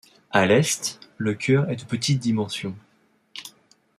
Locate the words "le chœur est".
1.17-1.75